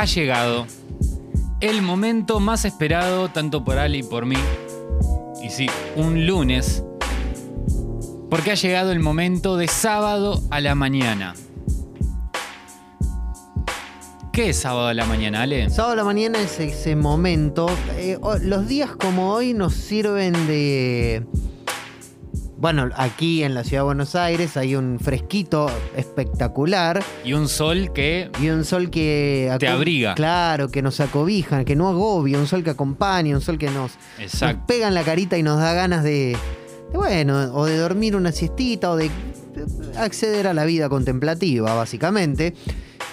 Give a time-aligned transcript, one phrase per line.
[0.00, 0.66] ha llegado
[1.60, 4.38] el momento más esperado tanto por Ali y por mí.
[5.42, 6.82] Y sí, un lunes.
[8.30, 11.34] Porque ha llegado el momento de sábado a la mañana.
[14.32, 15.68] ¿Qué es sábado a la mañana, Ale?
[15.68, 17.66] Sábado a la mañana es ese momento.
[17.98, 21.26] eh, los días como hoy nos sirven de.
[22.60, 27.90] Bueno, aquí en la ciudad de Buenos Aires hay un fresquito espectacular Y un sol
[27.94, 29.50] que y un sol que.
[29.58, 30.14] Te abriga.
[30.14, 33.92] Claro, que nos acobija, que no agobia, un sol que acompaña, un sol que nos,
[34.18, 36.36] nos pega en la carita y nos da ganas de,
[36.92, 39.10] de, bueno, o de dormir una siestita o de
[39.96, 42.52] acceder a la vida contemplativa, básicamente.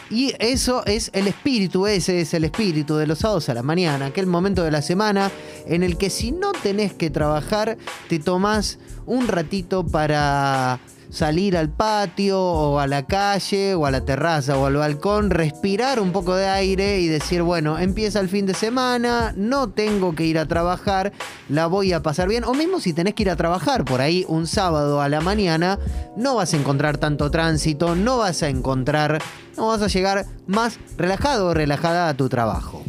[0.09, 4.07] Y eso es el espíritu, ese es el espíritu de los sábados a la mañana,
[4.07, 5.31] aquel momento de la semana
[5.65, 7.77] en el que si no tenés que trabajar,
[8.09, 10.79] te tomás un ratito para
[11.09, 15.99] salir al patio o a la calle o a la terraza o al balcón, respirar
[15.99, 20.25] un poco de aire y decir, bueno, empieza el fin de semana, no tengo que
[20.25, 21.13] ir a trabajar,
[21.49, 22.43] la voy a pasar bien.
[22.43, 25.79] O mismo si tenés que ir a trabajar por ahí un sábado a la mañana,
[26.15, 29.21] no vas a encontrar tanto tránsito, no vas a encontrar,
[29.55, 32.83] no vas a llegar más relajado o relajada a tu trabajo.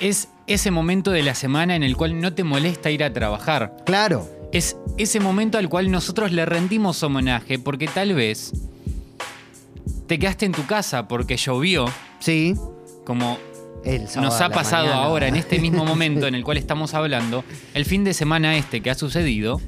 [0.00, 3.76] Es ese momento de la semana en el cual no te molesta ir a trabajar.
[3.86, 8.52] Claro, Es ese momento al cual nosotros le rendimos homenaje porque tal vez
[10.06, 11.86] te quedaste en tu casa porque llovió,
[12.20, 12.54] sí.
[13.04, 13.36] como
[14.14, 15.02] nos ha pasado mañana.
[15.02, 17.42] ahora en este mismo momento en el cual estamos hablando,
[17.74, 19.60] el fin de semana este que ha sucedido,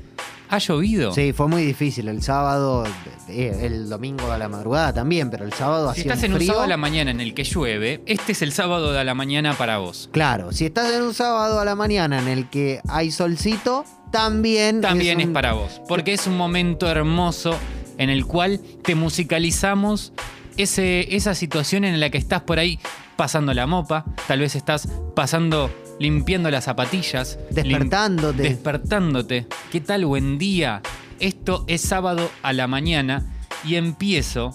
[0.48, 1.12] ha llovido.
[1.12, 2.08] Sí, fue muy difícil.
[2.08, 2.84] El sábado,
[3.28, 6.32] eh, el domingo a la madrugada también, pero el sábado Si hacía estás un en
[6.32, 6.48] un frío.
[6.48, 9.54] sábado a la mañana en el que llueve, este es el sábado de la mañana
[9.54, 10.08] para vos.
[10.12, 14.80] Claro, si estás en un sábado a la mañana en el que hay solcito, también.
[14.80, 17.56] También es, un- para vos, porque es un momento hermoso
[17.98, 20.12] en el cual te musicalizamos
[20.56, 22.78] ese, esa situación en la que estás por ahí
[23.16, 28.42] pasando la mopa, tal vez estás pasando limpiando las zapatillas, lim- Despertándote.
[28.42, 29.46] despertándote.
[29.72, 30.04] ¿Qué tal?
[30.06, 30.82] Buen día.
[31.20, 33.24] Esto es sábado a la mañana
[33.64, 34.54] y empiezo,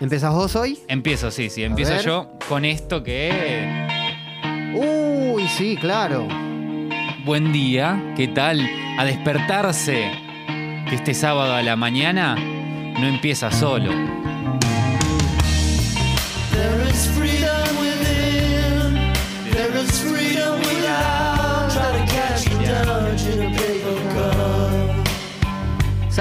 [0.00, 0.78] ¿Empezás vos hoy?
[0.88, 3.86] empiezo, sí, sí, empiezo yo con esto que
[4.74, 6.28] Uy, sí, claro.
[7.24, 8.60] Buen día, ¿qué tal?
[8.98, 10.10] A despertarse,
[10.88, 13.90] que este sábado a la mañana no empieza solo.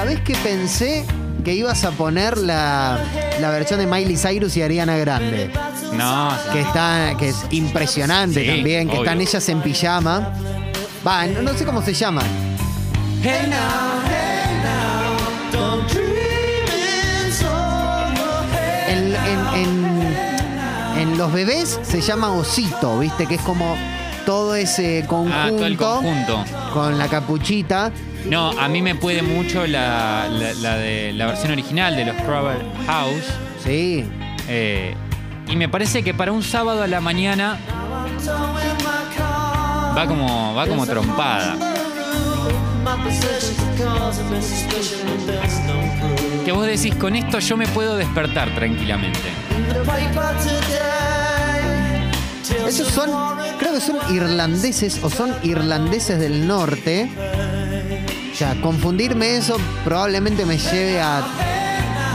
[0.06, 1.04] ¿Sabés que pensé
[1.44, 3.00] que ibas a poner la,
[3.42, 5.50] la versión de Miley Cyrus y Ariana Grande?
[5.98, 9.04] No, Que está, que es impresionante Sí, también, que obvio.
[9.06, 10.32] están ellas en pijama.
[11.06, 12.24] Va, no, no sé cómo se llaman.
[13.24, 13.58] Hey now,
[14.08, 16.66] hey now, don't dream
[17.28, 18.46] it's over.
[18.54, 23.26] Hey En, en- en- en los bebés se llama osito, ¿viste?
[23.26, 23.76] Que es como
[24.26, 26.44] todo ese conjunto, Ah, todo el conjunto.
[26.74, 27.92] con la capuchita.
[28.30, 32.16] No, a mí me puede mucho la, la- la de la versión original de los
[32.24, 33.24] Crowell House.
[33.64, 34.06] Sí.
[34.48, 34.96] eh,
[35.48, 37.58] y me parece que para un sábado a la mañana
[39.98, 41.56] va como, va como trompada.
[46.46, 49.20] Que vos decís, con esto yo me puedo despertar tranquilamente.
[52.68, 53.10] Esos son,
[53.60, 57.10] creo que son irlandeses o son irlandeses del norte.
[58.34, 61.24] O sea, confundirme eso probablemente me lleve a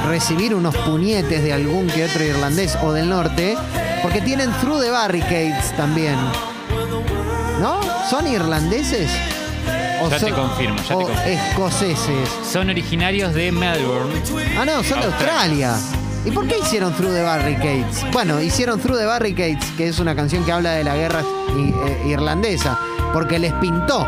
[0.09, 3.57] recibir unos puñetes de algún que otro irlandés o del norte,
[4.03, 6.17] porque tienen Through the Barricades también.
[7.61, 7.81] ¿No?
[8.09, 9.11] ¿Son irlandeses?
[10.09, 11.23] Ya te confirmo, ya te o confirmo.
[11.27, 12.29] escoceses.
[12.51, 14.15] Son originarios de Melbourne.
[14.59, 15.77] Ah, no, son de Australia.
[16.25, 18.05] ¿Y por qué hicieron Through the Barricades?
[18.13, 21.23] Bueno, hicieron Through the Barricades, que es una canción que habla de la guerra
[21.57, 22.79] i- eh, irlandesa,
[23.13, 24.07] porque les pintó.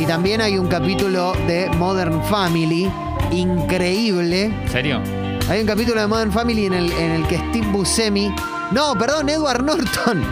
[0.00, 2.90] Y también hay un capítulo de Modern Family
[3.32, 4.44] increíble.
[4.44, 5.00] ¿En serio?
[5.48, 8.34] Hay un capítulo de Modern Family en el, en el que Steve Buscemi.
[8.70, 10.22] No, perdón, Edward Norton.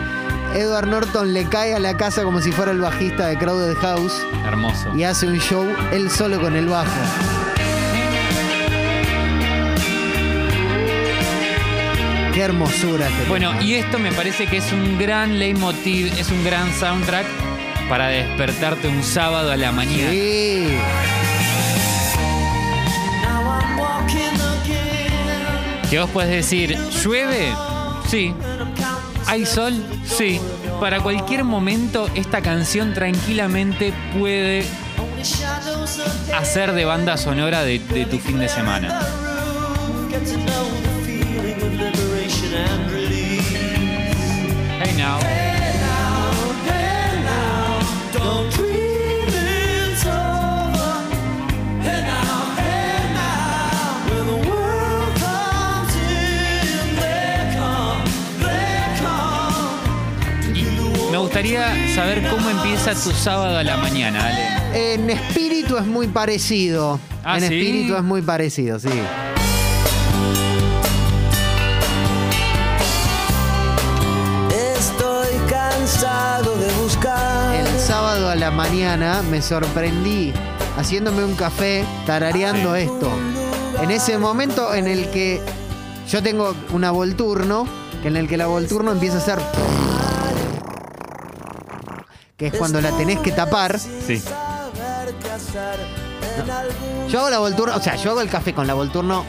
[0.55, 4.13] Edward Norton le cae a la casa como si fuera el bajista de Crowded House
[4.45, 4.95] Hermoso.
[4.95, 6.91] y hace un show él solo con el bajo.
[12.33, 13.63] Qué hermosura este Bueno, tema.
[13.63, 17.25] y esto me parece que es un gran leitmotiv, es un gran soundtrack
[17.89, 20.09] para despertarte un sábado a la mañana.
[20.09, 20.67] Sí.
[25.89, 27.53] Que vos podés decir, ¿llueve?
[28.09, 28.33] Sí.
[29.27, 29.73] ¿Hay sol?
[30.05, 30.39] Sí.
[30.79, 34.65] Para cualquier momento, esta canción tranquilamente puede
[36.35, 38.99] hacer de banda sonora de, de tu fin de semana.
[61.33, 64.93] Gustaría saber cómo empieza tu sábado a la mañana, Ale.
[64.93, 66.99] En espíritu es muy parecido.
[67.23, 67.55] Ah, en ¿sí?
[67.55, 68.89] espíritu es muy parecido, sí.
[78.43, 80.33] La mañana me sorprendí
[80.77, 83.09] haciéndome un café, tarareando esto.
[83.81, 85.39] En ese momento en el que
[86.09, 87.65] yo tengo una volturno,
[88.03, 89.39] en el que la volturno empieza a hacer...
[92.35, 93.79] Que es cuando la tenés que tapar.
[93.79, 94.21] Sí.
[97.09, 99.23] Yo hago la volturno, o sea, yo hago el café con la volturno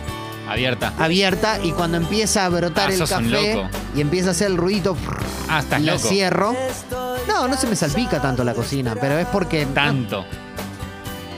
[0.49, 0.93] Abierta.
[0.99, 4.97] abierta y cuando empieza a brotar Ah, el café y empieza a hacer el ruido,
[5.49, 6.09] Ah, estás la loco.
[6.09, 6.57] cierro.
[7.29, 9.67] No, no se me salpica tanto la cocina, pero es porque...
[9.67, 10.25] Tanto.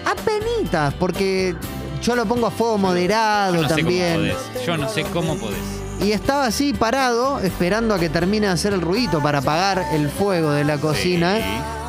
[0.04, 1.56] Apenitas, porque
[2.02, 4.14] yo lo pongo a fuego moderado Yo no sé cómo también.
[4.16, 4.66] podés.
[4.66, 5.58] Yo no sé cómo podés.
[6.00, 10.10] Y estaba así parado, esperando a que termine de hacer el ruido para apagar el
[10.10, 11.38] fuego de la cocina.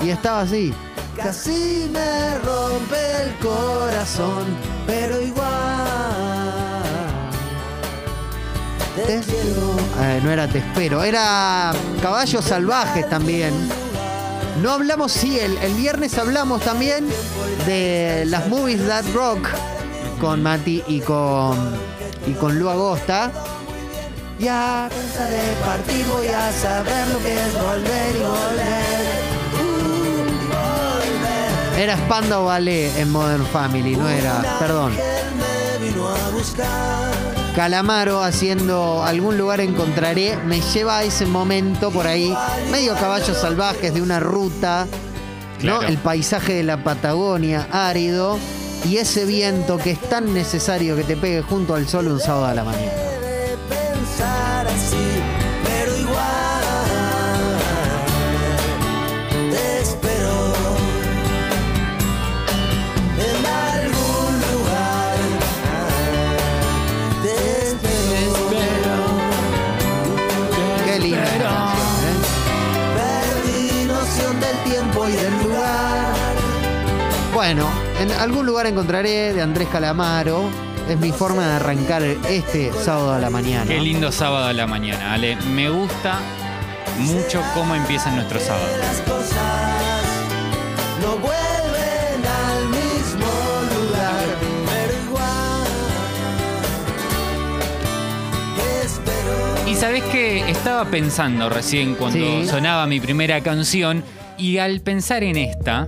[0.01, 0.73] Y estaba así.
[1.15, 4.45] Casi me rompe el corazón,
[4.85, 5.47] pero igual.
[9.05, 9.17] Te.
[9.19, 11.71] Eh, no era te espero, era
[12.01, 13.53] caballos salvajes también.
[14.61, 17.07] No hablamos, sí, el, el viernes hablamos también
[17.65, 19.47] de las movies That Rock
[20.19, 21.57] con Mati y con,
[22.25, 23.31] y con Lu Agosta.
[24.39, 26.49] Ya pensaré partir, voy a
[27.23, 29.37] que es volver y volver.
[31.77, 34.93] Era Spandau Ballet en Modern Family, no era, perdón.
[37.57, 42.31] Calamaro haciendo algún lugar encontraré, me lleva a ese momento por ahí,
[42.69, 44.85] medio caballos salvajes de una ruta,
[45.63, 45.81] ¿no?
[45.81, 48.37] El paisaje de la Patagonia árido.
[48.85, 52.45] Y ese viento que es tan necesario que te pegue junto al sol un sábado
[52.45, 52.91] a la mañana.
[77.99, 80.49] En algún lugar encontraré de Andrés Calamaro.
[80.89, 83.65] Es mi forma de arrancar este sábado a la mañana.
[83.65, 85.35] Qué lindo sábado a la mañana, Ale.
[85.53, 86.19] Me gusta
[86.99, 88.69] mucho cómo empiezan nuestros sábados.
[88.79, 90.03] Las cosas
[91.01, 93.27] no vuelven al mismo
[93.75, 94.25] lugar,
[94.65, 95.67] pero igual
[98.55, 99.69] te espero.
[99.69, 102.47] Y sabés que estaba pensando recién cuando Sí.
[102.47, 104.03] sonaba mi primera canción
[104.37, 105.85] y al pensar en esta,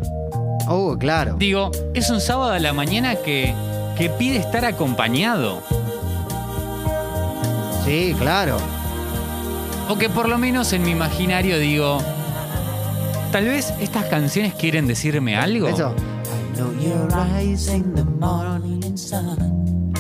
[0.72, 1.36] Oh, claro.
[1.38, 3.56] digo, es un sábado a la mañana que,
[3.98, 5.64] que pide estar acompañado.
[7.84, 8.58] Sí, claro.
[9.90, 11.98] O que por lo menos en mi imaginario digo,
[13.32, 15.68] tal vez estas canciones quieren decirme algo.
[15.68, 15.96] Eso.
[15.96, 19.92] I know your eyes in the morning sun.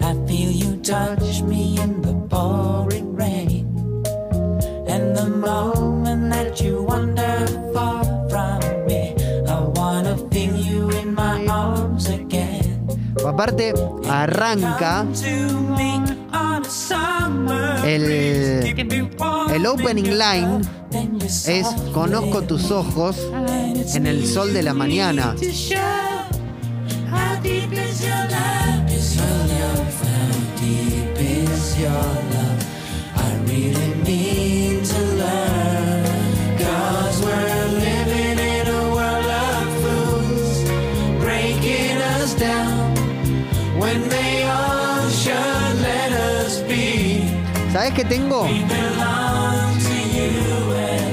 [0.00, 3.66] I feel you touch me in the pouring rain.
[4.88, 7.27] And the moment that you wander
[13.38, 13.72] Aparte,
[14.10, 15.06] arranca
[17.84, 18.02] el,
[19.54, 20.60] el opening line
[21.46, 21.64] es
[21.94, 23.16] Conozco tus ojos
[23.94, 25.36] en el sol de la mañana.
[47.98, 48.46] ¿Sabes qué tengo?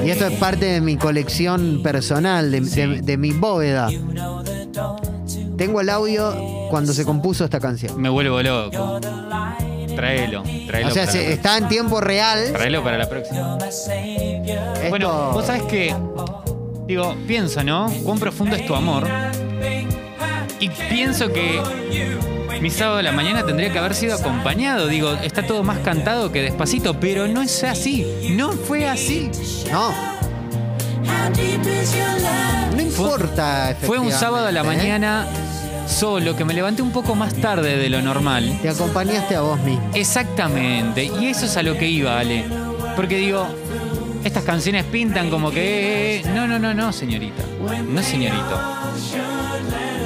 [0.05, 3.89] Y esto es parte de mi colección personal, de, de- de mi bóveda.
[5.57, 7.99] Tengo el audio cuando se compuso esta canción.
[7.99, 8.99] Me vuelvo loco.
[9.95, 10.89] Tráelo, tráelo.
[10.89, 12.51] O sea, se- está en tiempo real.
[12.53, 13.57] tráelo para la próxima.
[13.57, 15.95] Esto- Bueno, vos sabés que,
[16.85, 17.91] digo, pienso, ¿no?
[18.03, 19.07] Cuán profundo es tu amor.
[20.59, 21.59] Y pienso que
[22.61, 24.87] mi sábado de la mañana tendría que haber sido acompañado.
[24.87, 28.05] Digo, está todo más cantado que despacito, pero no es así.
[28.31, 29.29] No fue así.
[29.71, 29.93] No,
[32.75, 33.75] no importa.
[33.81, 34.63] Fue un sábado a la ¿eh?
[34.63, 35.27] mañana
[35.87, 38.59] solo, que me levanté un poco más tarde de lo normal.
[38.61, 39.91] Te acompañaste a vos mismo.
[39.93, 41.03] Exactamente.
[41.19, 42.45] Y eso es a lo que iba, Ale.
[42.95, 43.47] Porque digo,
[44.23, 46.23] Estas canciones pintan como que...
[46.33, 47.43] no, no, no, no, señorita.
[47.87, 48.59] No, señorito.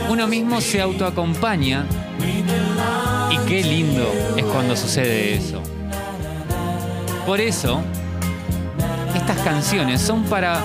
[0.09, 1.85] Uno mismo se autoacompaña
[3.31, 5.61] y qué lindo es cuando sucede eso.
[7.25, 7.81] Por eso,
[9.15, 10.59] estas canciones son para,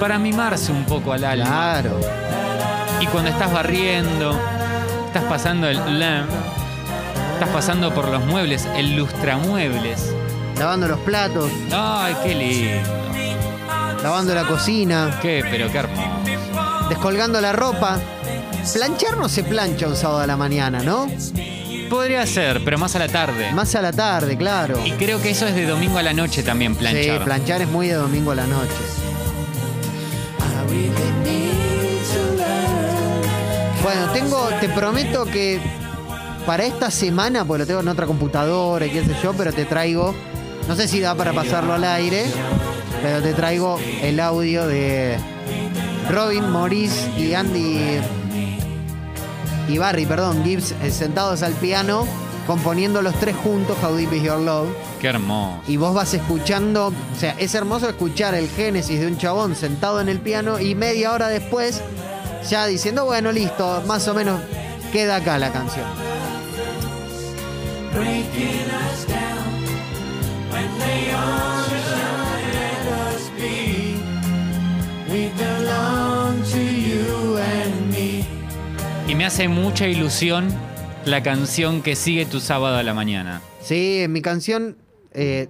[0.00, 1.44] para mimarse un poco al alma.
[1.44, 2.00] Claro.
[3.00, 4.38] Y cuando estás barriendo,
[5.06, 6.26] estás pasando el lam,
[7.34, 10.14] estás pasando por los muebles, el lustramuebles.
[10.58, 14.02] Lavando los platos, Ay, qué lindo.
[14.02, 16.08] lavando la cocina, Qué, pero qué hermoso.
[16.88, 17.98] descolgando la ropa.
[18.72, 21.08] Planchar no se plancha un sábado a la mañana, ¿no?
[21.90, 23.52] Podría ser, pero más a la tarde.
[23.52, 24.80] Más a la tarde, claro.
[24.84, 27.18] Y creo que eso es de domingo a la noche también, planchar.
[27.18, 28.72] Sí, planchar es muy de domingo a la noche.
[33.82, 35.60] Bueno, tengo, te prometo que
[36.46, 39.64] para esta semana, pues lo tengo en otra computadora y qué sé yo, pero te
[39.64, 40.14] traigo,
[40.68, 42.24] no sé si da para pasarlo al aire,
[43.02, 45.18] pero te traigo el audio de
[46.10, 48.00] Robin, Maurice y Andy
[49.68, 52.06] y Barry, perdón, Gibbs eh, sentados al piano
[52.46, 54.68] componiendo los tres juntos How Deep Is Your Love
[55.00, 55.60] Qué hermoso.
[55.68, 60.00] y vos vas escuchando, o sea, es hermoso escuchar el génesis de un chabón sentado
[60.00, 61.80] en el piano y media hora después
[62.48, 64.40] ya diciendo, bueno, listo, más o menos
[64.92, 65.86] queda acá la canción.
[79.22, 80.48] Me hace mucha ilusión
[81.04, 83.40] la canción que sigue tu sábado a la mañana.
[83.62, 84.76] Sí, en mi canción,
[85.12, 85.48] eh,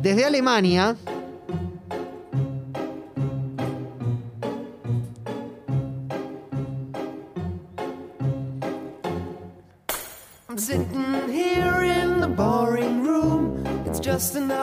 [0.00, 0.94] desde Alemania,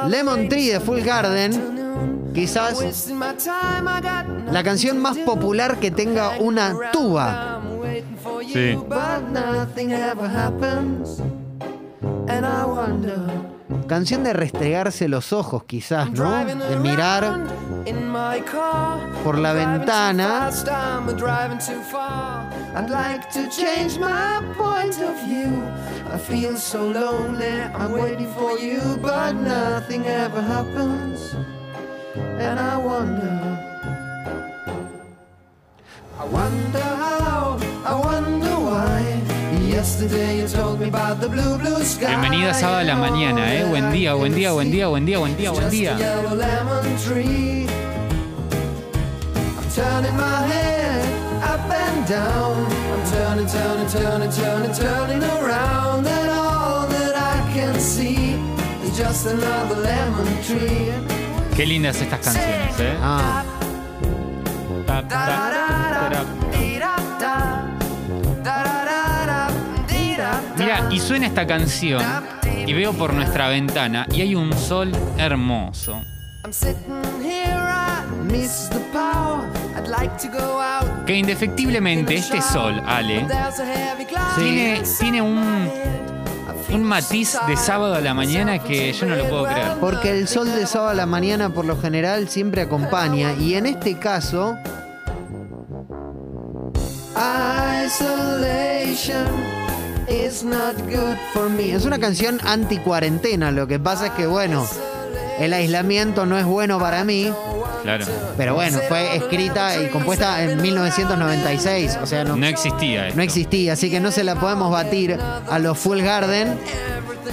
[0.08, 2.82] Lemon Tree de Full Garden, quizás
[4.52, 7.60] La canción más popular que tenga una tuba.
[7.64, 8.76] I'm waiting for you, Sí.
[8.88, 11.20] but nothing ever happens.
[12.28, 13.20] And I wonder.
[13.88, 16.32] Canción de restregarse los ojos, quizás, ¿no?
[16.46, 19.00] De mirar around in my car.
[19.24, 20.50] por la ventana.
[20.50, 22.46] fast, I'm driving too far.
[22.76, 25.62] I'd like to change my point of view.
[26.14, 27.62] I feel so lonely.
[27.74, 31.36] I'm waiting for you, but nothing ever happens.
[32.40, 33.51] And I wonder.
[36.32, 37.58] Wonder how.
[37.86, 39.22] I wonder why.
[39.68, 42.08] Yesterday you told me about the blue, blue sky.
[42.08, 43.66] Bienvenida sábado a la mañana, ¿eh?
[43.66, 45.92] Buen día, buen día, buen día, buen día, buen día, buen día.
[45.94, 47.68] Just a yellow lemon tree.
[49.58, 51.04] I'm turning my head
[51.44, 52.66] up and down.
[52.92, 56.06] I'm turning, turning, turning, turning, turning around.
[56.08, 58.36] And all that I can see
[58.84, 60.92] is just another lemon tree.
[61.56, 62.98] Qué lindas estas canciones, ¿eh?
[63.02, 63.44] Ah,
[64.88, 65.51] Ta, ta, ta,
[70.62, 72.04] Mira, y suena esta canción
[72.68, 76.04] y veo por nuestra ventana y hay un sol hermoso.
[81.08, 83.26] Que indefectiblemente este sol, Ale,
[84.36, 85.68] tiene, tiene un,
[86.72, 89.78] un matiz de sábado a la mañana que yo no lo puedo creer.
[89.80, 93.66] porque el sol de sábado a la mañana por lo general siempre acompaña y en
[93.66, 94.58] este caso
[97.86, 99.61] Isolation
[100.12, 101.74] is not good for me.
[101.74, 103.52] es una canción anti cuarentena.
[103.52, 104.68] Lo que pasa es que bueno,
[105.40, 107.32] el aislamiento no es bueno para mí,
[107.84, 108.06] Claro.
[108.38, 113.18] pero bueno, fue escrita y compuesta en 1996, o sea, no, No existía esto.
[113.18, 115.18] no existía, así que no se la podemos batir
[115.50, 116.60] a los Full Garden.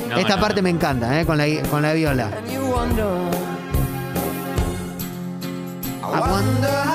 [0.08, 0.40] No, Esta no.
[0.42, 1.26] parte me encanta, ¿eh?
[1.26, 2.30] con, la, con la viola.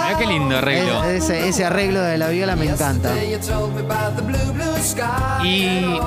[0.05, 1.03] Mirá qué lindo arreglo.
[1.03, 3.09] Es- ese, ese arreglo de la viola me encanta.
[5.43, 5.99] Y-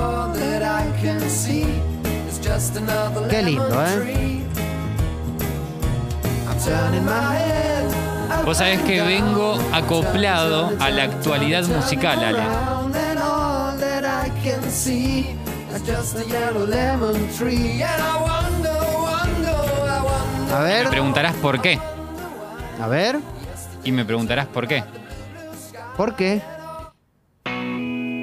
[3.29, 4.43] Qué lindo, ¿eh?
[8.45, 12.39] Vos sabés que vengo acoplado a la actualidad musical, Ale.
[20.55, 21.79] A Me ver, preguntarás por qué.
[22.79, 23.19] A ver,
[23.83, 24.83] Y me preguntarás por qué.
[25.95, 26.41] ¿por qué?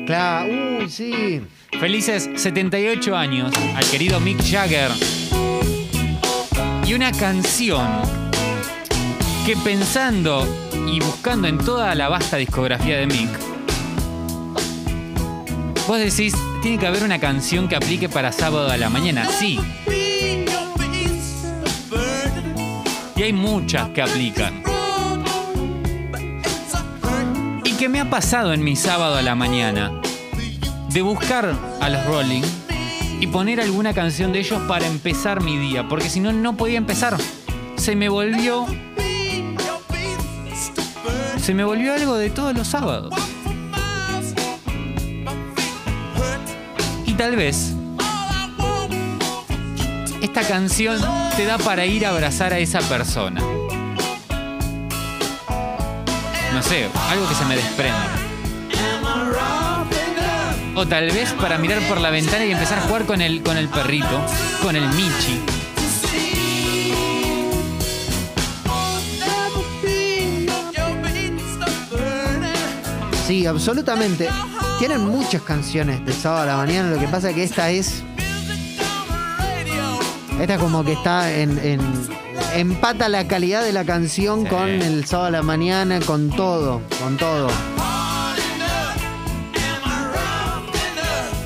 [0.06, 1.40] Claro, uy, sí.
[1.80, 4.90] Felices 78 años al querido Mick Jagger.
[6.86, 7.88] Y una canción
[9.46, 10.46] que pensando
[10.86, 13.30] y buscando en toda la vasta discografía de Mick,
[15.88, 19.26] vos decís, tiene que haber una canción que aplique para sábado a la mañana.
[19.30, 19.58] Sí,
[23.24, 24.62] hay muchas que aplican.
[27.64, 29.92] Y que me ha pasado en mi sábado a la mañana
[30.90, 32.42] de buscar a los Rolling
[33.20, 36.76] y poner alguna canción de ellos para empezar mi día, porque si no, no podía
[36.76, 37.16] empezar.
[37.76, 38.66] Se me volvió.
[41.38, 43.14] Se me volvió algo de todos los sábados.
[47.06, 47.72] Y tal vez
[50.20, 51.00] esta canción
[51.36, 53.40] te da para ir a abrazar a esa persona.
[56.52, 58.08] No sé, algo que se me desprenda.
[60.76, 63.56] O tal vez para mirar por la ventana y empezar a jugar con el, con
[63.56, 64.24] el perrito,
[64.62, 65.40] con el Michi.
[73.26, 74.28] Sí, absolutamente.
[74.78, 78.04] Tienen muchas canciones de sábado a la mañana, lo que pasa es que esta es.
[80.40, 81.58] Esta como que está en.
[81.58, 82.08] en-
[82.54, 84.48] empata la calidad de la canción Sí.
[84.48, 87.48] con el sábado a la mañana, con todo, con todo.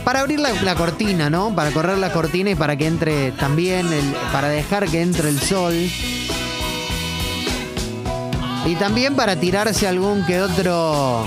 [0.05, 1.55] Para abrir la, la cortina, ¿no?
[1.55, 5.39] Para correr la cortina y para que entre también, el, para dejar que entre el
[5.41, 5.75] sol.
[8.65, 11.27] Y también para tirarse algún que otro.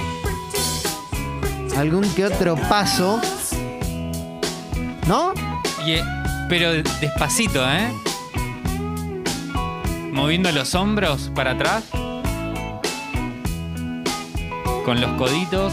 [1.77, 3.19] Algún que otro paso.
[5.07, 5.33] ¿No?
[5.85, 6.03] Y, eh,
[6.51, 7.93] pero despacito, ¿eh?
[10.11, 11.85] Moviendo los hombros para atrás.
[14.83, 15.71] Con los coditos.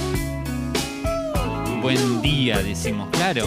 [1.82, 3.46] Buen día, decimos, claro.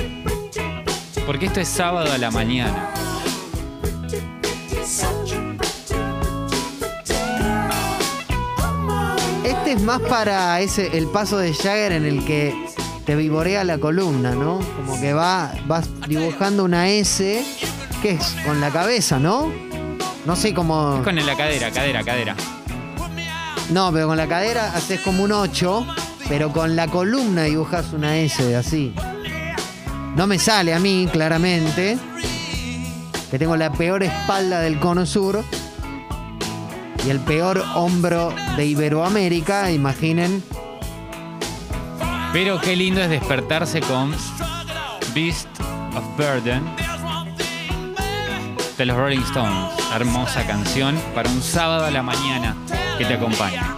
[1.25, 2.89] Porque esto es sábado a la mañana.
[9.45, 12.70] Este es más para ese el paso de Jagger en el que
[13.05, 14.60] te vivorea la columna, ¿no?
[14.77, 17.43] Como que va vas dibujando una S,
[18.01, 18.36] ¿qué es?
[18.46, 19.51] Con la cabeza, ¿no?
[20.25, 21.01] No sé cómo.
[21.03, 22.36] Con la cadera, cadera, cadera.
[23.71, 25.88] No, pero con la cadera haces como un 8,
[26.28, 28.93] pero con la columna dibujas una S así.
[30.15, 31.97] No me sale a mí, claramente.
[33.32, 35.43] Que tengo la peor espalda del cono sur.
[37.06, 40.43] Y el peor hombro de Iberoamérica, imaginen.
[42.34, 44.15] Pero qué lindo es despertarse con
[45.13, 45.50] Beast
[45.94, 46.63] of Burden
[48.78, 49.74] de los Rolling Stones.
[49.94, 52.56] Hermosa canción para un sábado a la mañana
[52.98, 53.76] que te acompaña.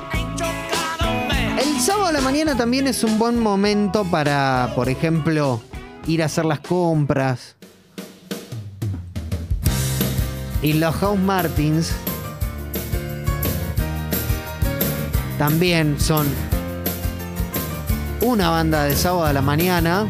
[1.60, 5.60] El sábado a la mañana también es un buen momento para, por ejemplo,
[6.06, 7.56] ir a hacer las compras.
[10.62, 11.92] Y los House Martins
[15.40, 16.28] también son
[18.24, 20.08] una banda de sábado a la mañana.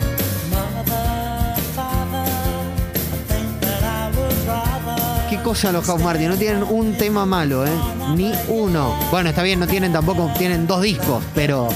[5.29, 6.29] ¿Qué cosa los House Martins?
[6.29, 7.71] No tienen un tema malo, ¿eh?
[8.15, 8.95] Ni uno.
[9.09, 11.69] Bueno, está bien, no tienen tampoco, tienen dos discos, pero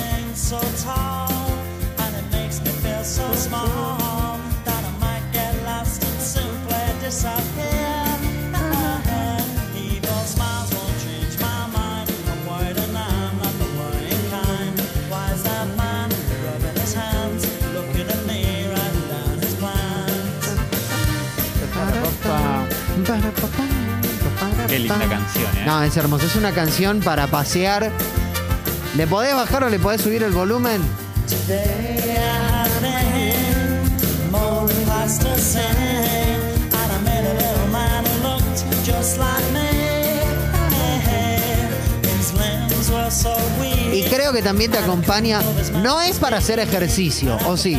[24.67, 25.63] Qué linda canción, ¿eh?
[25.65, 26.25] No, es hermoso.
[26.25, 27.91] Es una canción para pasear.
[28.95, 30.81] ¿Le podés bajar o le podés subir el volumen?
[43.93, 45.41] Y creo que también te acompaña.
[45.81, 47.77] No es para hacer ejercicio, ¿o sí?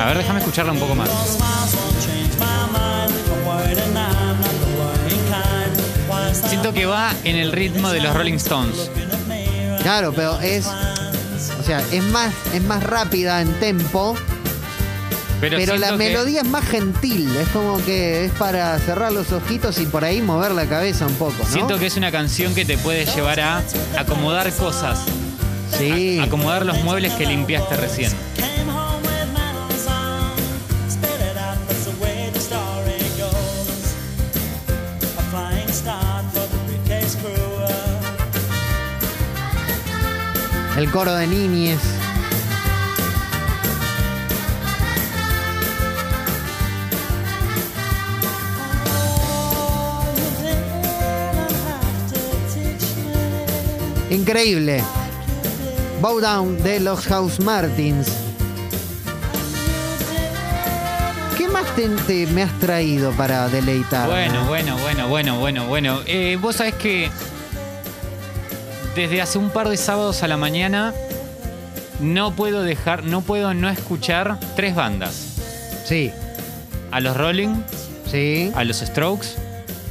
[0.00, 1.08] A ver, déjame escucharla un poco más.
[6.48, 8.90] Siento que va en el ritmo de los Rolling Stones.
[9.82, 10.66] Claro, pero es.
[10.66, 14.14] O sea, es más, es más rápida en tempo,
[15.40, 17.34] Pero, pero la que- melodía es más gentil.
[17.36, 21.14] Es como que es para cerrar los ojitos y por ahí mover la cabeza un
[21.14, 21.46] poco, ¿no?
[21.50, 23.62] Siento que es una canción que te puede llevar a
[23.98, 25.00] acomodar cosas.
[25.78, 26.18] Sí.
[26.18, 28.12] A- acomodar los muebles que limpiaste recién.
[40.80, 41.78] El coro de niñes.
[54.10, 54.82] Increíble.
[56.00, 58.08] Bow Down de los House Martins.
[61.36, 64.08] ¿Qué más te, te- me has traído para deleitar?
[64.08, 66.00] Bueno, bueno, bueno, bueno, bueno, bueno.
[66.06, 67.10] Eh, Vos sabés que
[68.94, 70.94] desde hace un par de sábados a la mañana
[72.00, 75.82] no puedo dejar, no puedo no escuchar tres bandas.
[75.84, 76.12] Sí,
[76.92, 77.62] A los Rolling,
[78.06, 79.28] sí, a los Strokes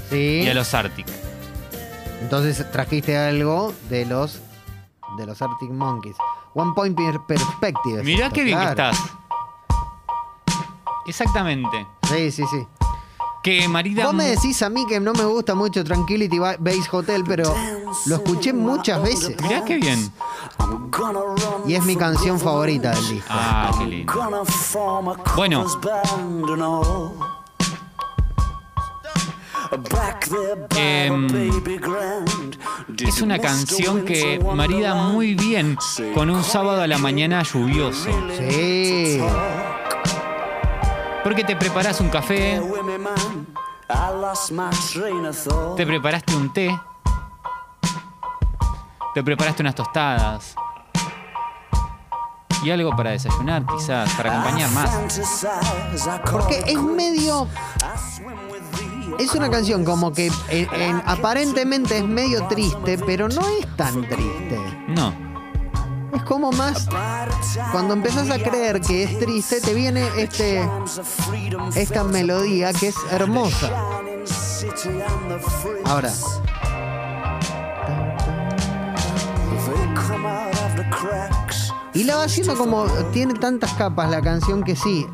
[0.10, 0.42] sí.
[0.44, 1.06] y a los Arctic.
[2.22, 4.40] Entonces trajiste algo de los
[5.18, 6.16] de los Arctic Monkeys.
[6.54, 8.00] One Point per- Perspective.
[8.00, 8.92] es Mirá esto, qué bien que claro.
[8.92, 9.12] estás.
[11.08, 11.86] Exactamente.
[12.08, 12.68] Sí, sí, sí.
[13.42, 14.06] Que Marida.
[14.06, 17.56] Vos me decís a mí que no me gusta mucho Tranquility Ba- Base Hotel, pero
[18.06, 19.36] lo escuché muchas veces.
[19.42, 20.12] Mirá qué bien.
[21.66, 23.28] Y es mi canción favorita del disco.
[23.30, 24.14] Ah, qué lindo.
[25.36, 25.66] Bueno.
[30.76, 31.28] Em,
[32.98, 35.78] Es una canción que marida muy bien
[36.14, 38.10] con un sábado a la mañana lluvioso.
[38.38, 39.22] Sí.
[41.24, 42.60] Porque te preparás un café,
[45.76, 46.80] te preparaste un té,
[49.14, 50.56] te preparaste unas tostadas
[52.64, 54.90] y algo para desayunar, quizás, para acompañar más.
[56.32, 57.48] Porque es medio.
[59.18, 64.02] Es una canción como que en- en- aparentemente es medio triste, pero no es tan
[64.08, 64.60] triste.
[64.88, 65.14] No,
[66.14, 66.88] Es como más.
[67.72, 70.68] Cuando empezás a creer que es triste, te viene este,
[71.76, 73.72] esta melodía que es hermosa.
[75.86, 76.12] Ahora.
[81.94, 82.86] Y la va haciendo como.
[83.12, 85.08] Tiene tantas capas la canción que sí.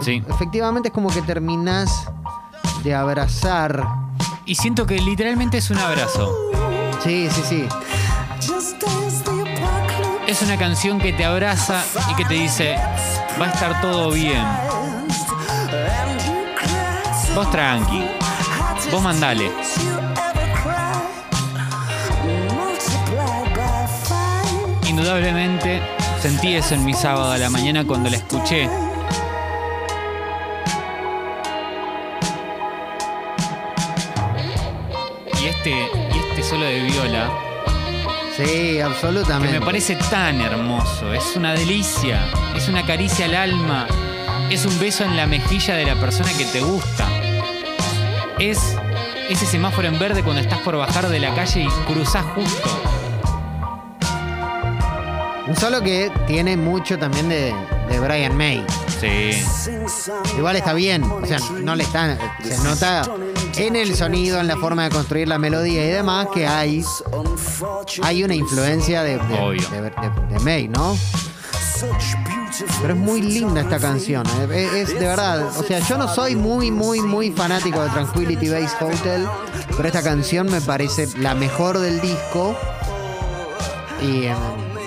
[0.00, 0.22] sí.
[0.28, 2.06] Efectivamente es como que terminás
[2.82, 3.86] de abrazar.
[4.44, 6.34] Y siento que literalmente es un abrazo.
[7.02, 7.68] Sí, sí, sí.
[10.32, 12.74] Es una canción que te abraza y que te dice,
[13.38, 14.42] va a estar todo bien.
[17.34, 18.02] Vos tranqui,
[18.90, 19.50] vos mandale.
[24.88, 25.82] Indudablemente
[26.22, 28.70] sentí eso en mi sábado a la mañana cuando la escuché.
[35.42, 37.51] Y este, y este solo de viola,
[38.44, 39.60] Sí, que absolutamente.
[39.60, 42.26] me parece tan hermoso, es una delicia,
[42.56, 43.86] es una caricia al alma,
[44.50, 47.08] es un beso en la mejilla de la persona que te gusta.
[48.38, 48.76] Es
[49.28, 52.82] ese semáforo en verde cuando estás por bajar de la calle y cruzás justo.
[55.46, 57.54] Un solo que tiene mucho también de,
[57.88, 58.64] de Brian May.
[59.00, 59.42] Sí.
[60.36, 62.16] Igual está bien, o sea, no le está.
[62.42, 63.02] Se nota
[63.56, 66.84] en el sonido, en la forma de construir la melodía y demás, que hay,
[68.02, 69.68] hay una influencia de, de, Obvio.
[69.70, 70.96] de- de- de May, ¿no?
[72.80, 75.48] Pero es muy linda esta canción, eh, es, es de verdad.
[75.58, 79.26] O sea, yo no soy muy, muy, muy fanático de Tranquility Base Hotel,
[79.76, 82.56] pero esta canción me parece la mejor del disco.
[84.00, 84.34] Y eh,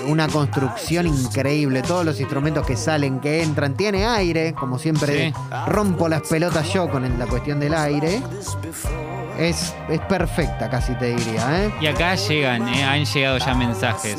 [0.07, 1.81] una construcción increíble.
[1.81, 3.75] Todos los instrumentos que salen, que entran.
[3.75, 5.29] Tiene aire, como siempre.
[5.29, 5.33] Sí.
[5.67, 8.21] Rompo las pelotas yo con la cuestión del aire.
[9.37, 11.73] Es, es perfecta, casi te diría, ¿eh?
[11.81, 14.17] Y acá llegan, eh, han llegado ya mensajes.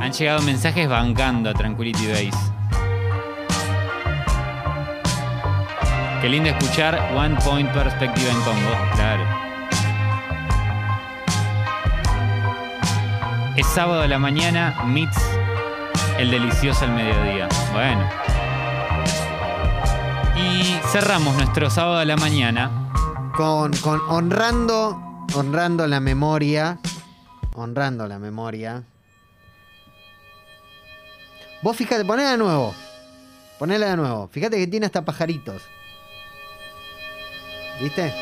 [0.00, 2.30] Han llegado mensajes bancando a Tranquility Base.
[6.20, 9.47] Qué lindo escuchar One Point Perspective en Congo, claro.
[13.58, 15.18] Es sábado a la mañana, meets
[16.16, 17.48] el delicioso al mediodía.
[17.72, 18.08] Bueno.
[20.36, 22.70] Y cerramos nuestro sábado a la mañana.
[23.34, 26.78] Con, con honrando, honrando la memoria.
[27.56, 28.84] Honrando la memoria.
[31.60, 32.72] Vos fíjate, ponela de nuevo.
[33.58, 34.28] Ponela de nuevo.
[34.28, 35.62] Fíjate que tiene hasta pajaritos.
[37.82, 38.14] ¿Viste?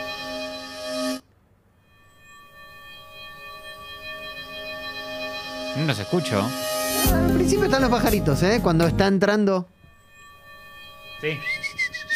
[5.76, 6.42] No los escucho.
[7.12, 8.60] Al principio están los pajaritos, ¿eh?
[8.62, 9.68] Cuando está entrando.
[11.20, 11.38] Sí.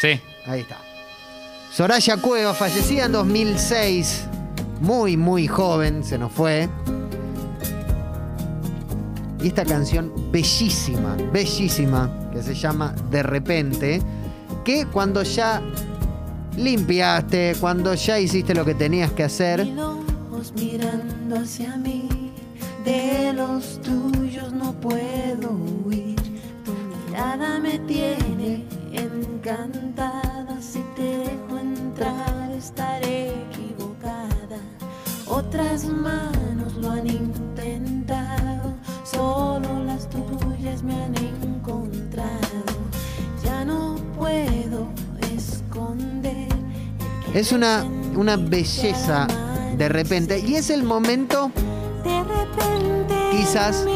[0.01, 0.21] Sí.
[0.45, 0.77] Ahí está.
[1.71, 4.25] Soraya Cueva, fallecida en 2006.
[4.81, 6.67] Muy, muy joven, se nos fue.
[9.41, 14.01] Y esta canción bellísima, bellísima, que se llama De repente,
[14.63, 15.61] que cuando ya
[16.57, 19.65] limpiaste, cuando ya hiciste lo que tenías que hacer,
[20.55, 22.31] mirando hacia mí,
[22.83, 26.15] de los tuyos no puedo huir.
[26.65, 26.71] Tu
[27.07, 30.61] mirada me tiene encantada.
[30.61, 34.59] Si te dejo entrar, estaré equivocada.
[35.27, 42.73] Otras manos lo han intentado, solo las tuyas me han encontrado.
[43.43, 44.87] Ya no puedo
[47.33, 49.25] Es una, una belleza
[49.77, 50.39] de repente.
[50.39, 51.49] Y es el momento
[53.41, 53.87] Quizás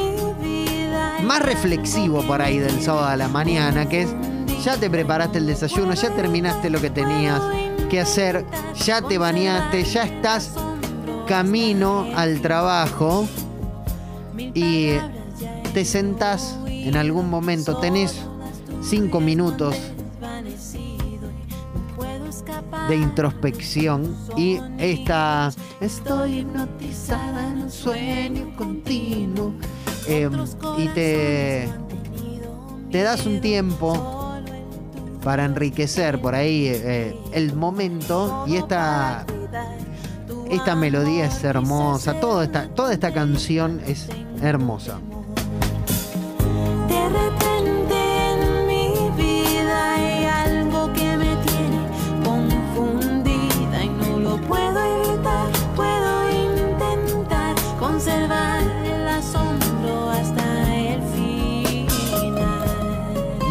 [1.23, 4.09] más reflexivo por ahí del sábado a la mañana, que es
[4.63, 7.39] ya te preparaste el desayuno, ya terminaste lo que tenías
[7.87, 8.43] que hacer,
[8.83, 10.49] ya te bañaste, ya estás
[11.27, 13.27] camino al trabajo
[14.35, 14.93] y
[15.75, 18.15] te sentás en algún momento, tenés
[18.81, 19.75] cinco minutos
[22.89, 29.53] de introspección y esta estoy hipnotizada en un sueño continuo.
[30.07, 30.29] Eh,
[30.77, 31.69] y te
[32.91, 34.31] te das un tiempo
[35.23, 39.25] para enriquecer por ahí eh, el momento y esta
[40.49, 42.19] esta melodía es hermosa.
[42.19, 44.07] Toda esta toda esta canción es
[44.41, 44.99] hermosa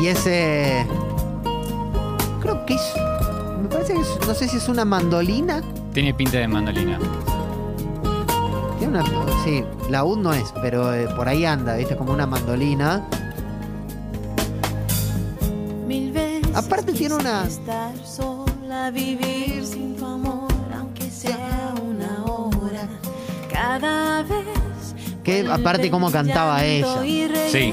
[0.04, 0.86] y ese
[2.42, 2.82] creo que es
[3.62, 5.62] me parece que es- no sé si es una mandolina
[5.94, 6.98] Tiene pinta de mandolina.
[8.78, 9.04] Tiene una,
[9.44, 11.96] sí, la UD no es, pero eh, por ahí anda, ¿viste?
[11.96, 13.02] Como una mandolina.
[15.86, 22.88] Mil veces Aparte tiene una- estar sola, vivir sin tu amor, aunque sea una hora.
[23.52, 24.44] Cada vez
[25.22, 27.00] Que aparte cómo el cantaba ella.
[27.00, 27.72] ti.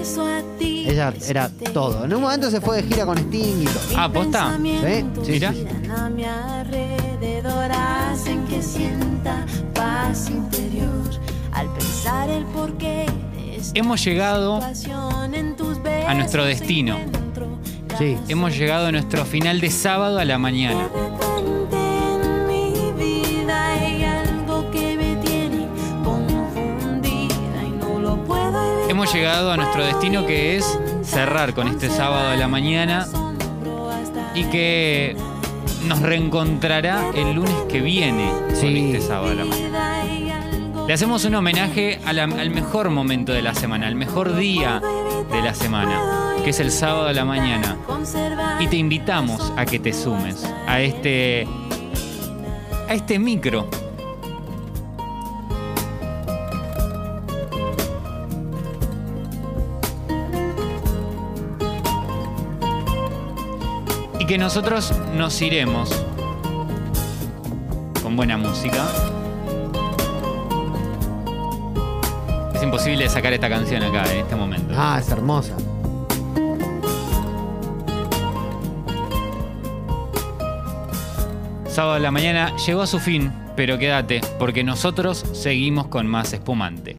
[0.61, 2.05] Ella era todo.
[2.05, 3.83] En un momento se fue de gira con Sting y todo.
[3.97, 4.57] Ah, ¿posta?
[4.57, 5.53] pensamientos Sí, sí, Mira.
[5.53, 10.89] giran a mi alrededor, hacen que sienta paz interior
[11.53, 14.61] al pensar el porqué de esta Hemos llegado
[16.07, 16.97] a nuestro destino.
[17.97, 18.17] Sí.
[18.27, 20.87] Hemos llegado a nuestro final de sábado a la mañana.
[29.13, 33.05] Hemos llegado a nuestro destino que es cerrar con este sábado a la mañana
[34.33, 35.17] y que
[35.85, 40.85] nos reencontrará el lunes que viene con este sábado a la mañana.
[40.87, 44.81] Le hacemos un homenaje la- al mejor momento de la semana, al mejor día
[45.29, 47.75] de la semana, que es el sábado a la mañana.
[48.61, 51.45] Y te invitamos a que te sumes a este
[52.87, 53.67] a este micro.
[64.31, 65.89] Que nosotros nos iremos
[68.01, 68.87] con buena música.
[72.55, 74.73] Es imposible sacar esta canción acá en este momento.
[74.73, 75.53] Ah, es hermosa.
[81.67, 86.31] Sábado a la mañana llegó a su fin, pero quédate, porque nosotros seguimos con más
[86.31, 86.89] espumante.